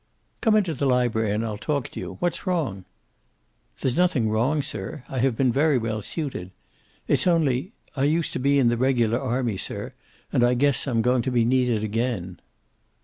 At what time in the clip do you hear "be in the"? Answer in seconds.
8.39-8.77